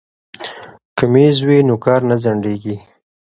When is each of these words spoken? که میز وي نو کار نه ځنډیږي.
که 0.97 1.03
میز 1.13 1.37
وي 1.47 1.57
نو 1.67 1.75
کار 1.85 2.01
نه 2.09 2.15
ځنډیږي. 2.23 2.75